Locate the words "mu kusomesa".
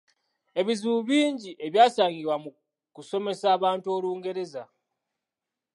2.43-3.45